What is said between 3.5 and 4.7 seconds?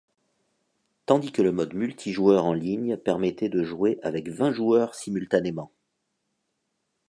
jouer avec vingt